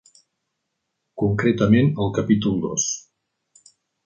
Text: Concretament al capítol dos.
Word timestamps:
Concretament 1.23 1.93
al 2.07 2.09
capítol 2.17 2.57
dos. 2.65 2.89